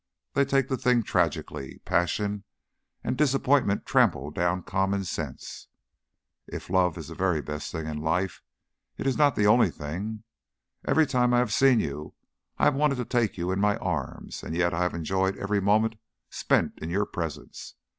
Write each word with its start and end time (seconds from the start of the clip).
They 0.33 0.45
take 0.45 0.67
the 0.67 0.79
thing 0.79 1.03
tragically; 1.03 1.77
passion 1.85 2.43
and 3.03 3.15
disappointment 3.15 3.85
trample 3.85 4.31
down 4.31 4.63
common 4.63 5.03
sense. 5.03 5.67
If 6.47 6.71
love 6.71 6.97
is 6.97 7.09
the 7.09 7.13
very 7.13 7.39
best 7.39 7.71
thing 7.71 7.85
in 7.85 7.97
life, 7.99 8.41
it 8.97 9.05
is 9.05 9.15
not 9.15 9.35
the 9.35 9.45
only 9.45 9.69
thing. 9.69 10.23
Every 10.87 11.05
time 11.05 11.35
I 11.35 11.37
have 11.37 11.53
seen 11.53 11.79
you 11.79 12.15
I 12.57 12.63
have 12.65 12.73
wanted 12.73 12.95
to 12.95 13.05
take 13.05 13.37
you 13.37 13.51
in 13.51 13.59
my 13.59 13.77
arms, 13.77 14.41
and 14.41 14.55
yet 14.57 14.73
I 14.73 14.79
have 14.81 14.95
enjoyed 14.95 15.37
every 15.37 15.61
moment 15.61 15.97
spent 16.31 16.79
in 16.79 16.89
your 16.89 17.05
presence. 17.05 17.75